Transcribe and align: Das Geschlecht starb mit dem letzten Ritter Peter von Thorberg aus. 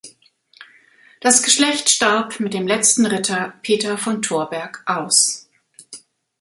Das 1.19 1.43
Geschlecht 1.43 1.87
starb 1.91 2.39
mit 2.39 2.55
dem 2.55 2.65
letzten 2.67 3.05
Ritter 3.05 3.53
Peter 3.61 3.99
von 3.99 4.23
Thorberg 4.23 4.81
aus. 4.87 5.47